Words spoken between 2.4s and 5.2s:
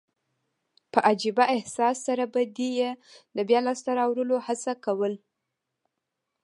دي يي د بیا لاسته راوړلو هڅه کول.